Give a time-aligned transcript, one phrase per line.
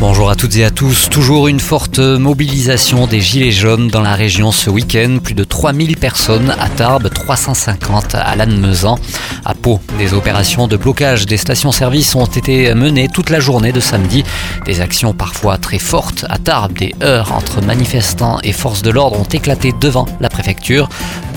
[0.00, 1.08] Bonjour à toutes et à tous.
[1.08, 5.18] Toujours une forte mobilisation des Gilets jaunes dans la région ce week-end.
[5.22, 8.98] Plus de 3000 personnes à Tarbes, 350 à Lannemezan.
[9.44, 13.80] À Pau, des opérations de blocage des stations-service ont été menées toute la journée de
[13.80, 14.24] samedi.
[14.66, 16.26] Des actions parfois très fortes.
[16.28, 20.88] À Tarbes, des heurts entre manifestants et forces de l'ordre ont éclaté devant la préfecture.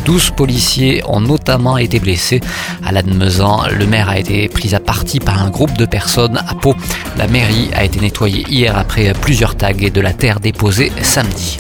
[0.08, 2.40] 12 policiers ont notamment été blessés.
[2.86, 6.56] À Lannemezan, le maire a été pris à partie par un groupe de personnes à
[6.56, 6.76] Pau.
[7.18, 11.58] La mairie a été nettoyée hier après plusieurs tags et de la terre déposée samedi.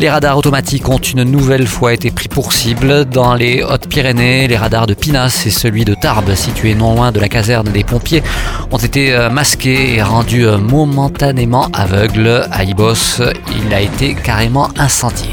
[0.00, 4.46] Les radars automatiques ont une nouvelle fois été pris pour cible dans les Hautes-Pyrénées.
[4.48, 7.84] Les radars de Pinas et celui de Tarbes, situé non loin de la caserne des
[7.84, 8.22] pompiers,
[8.70, 12.46] ont été euh, masqués et rendus euh, momentanément aveugles.
[12.52, 13.22] À Ibos,
[13.56, 15.30] il a été carrément incendié.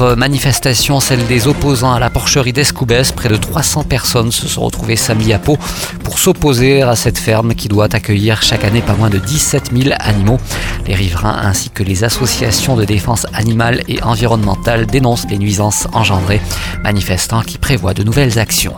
[0.00, 3.12] Manifestation, celle des opposants à la porcherie d'Escoubès.
[3.12, 5.58] Près de 300 personnes se sont retrouvées samedi à Pau
[6.04, 9.94] pour s'opposer à cette ferme qui doit accueillir chaque année pas moins de 17 000
[9.98, 10.38] animaux.
[10.86, 16.40] Les riverains ainsi que les associations de défense animale et environnementale dénoncent les nuisances engendrées,
[16.82, 18.74] manifestants qui prévoient de nouvelles actions.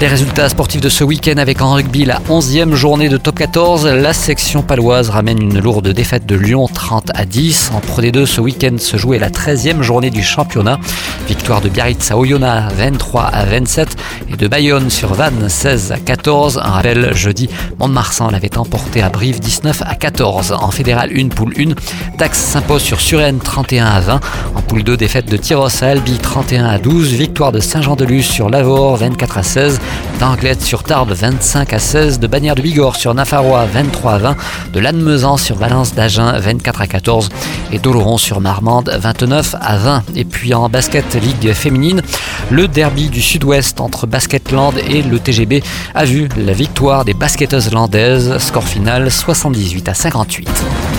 [0.00, 3.86] Les résultats sportifs de ce week-end avec en rugby la 11e journée de top 14.
[3.86, 7.70] La section paloise ramène une lourde défaite de Lyon 30 à 10.
[7.72, 10.80] En Pro D2 ce week-end se jouait la 13e journée du championnat.
[11.28, 13.96] Victoire de Biarritz à Oyonnax 23 à 27
[14.32, 16.58] et de Bayonne sur Vannes 16 à 14.
[16.58, 17.48] Un rappel jeudi,
[17.78, 20.52] Mont-de-Marsan l'avait emporté à Brive 19 à 14.
[20.60, 24.20] En fédéral 1 poule 1, Dax s'impose sur Suresnes 31 à 20.
[24.56, 27.12] En poule 2, défaite de Tyros à Albi 31 à 12.
[27.12, 29.80] Victoire de Saint-Jean-de-Luz sur Lavore 24 à 16
[30.20, 34.36] d'Anglette sur Tarbes 25 à 16, de Bagnères de Bigorre sur Nafarrois 23 à 20,
[34.72, 37.28] de Lannemezan sur Valence d'Agen 24 à 14
[37.72, 40.04] et d'Oloron sur Marmande 29 à 20.
[40.14, 42.02] Et puis en basket ligue féminine,
[42.50, 45.62] le derby du sud-ouest entre Basketland et le TGB
[45.94, 50.91] a vu la victoire des basketteuses landaises, score final 78 à 58.